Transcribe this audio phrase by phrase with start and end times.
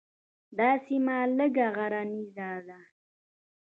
[0.57, 2.79] دا سیمه لږه غرنیزه ده.